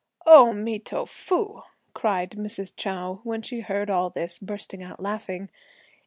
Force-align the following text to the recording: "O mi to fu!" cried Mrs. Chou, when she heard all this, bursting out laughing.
"O 0.25 0.51
mi 0.51 0.79
to 0.79 1.05
fu!" 1.05 1.61
cried 1.93 2.31
Mrs. 2.31 2.73
Chou, 2.75 3.19
when 3.23 3.43
she 3.43 3.59
heard 3.59 3.91
all 3.91 4.09
this, 4.09 4.39
bursting 4.39 4.81
out 4.81 4.99
laughing. 4.99 5.51